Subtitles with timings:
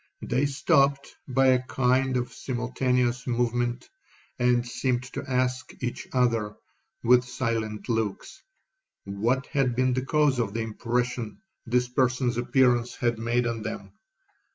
[0.23, 3.87] They stopt by a kind of simultaneous movement,
[4.39, 6.55] and seemed to ask each other,
[7.03, 8.41] with silent looks,
[9.03, 13.91] what had been the cause of the impression this person's appearance had made on them.